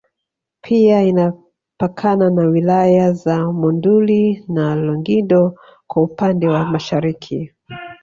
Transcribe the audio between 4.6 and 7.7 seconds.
Longido kwa upande wa Mashariki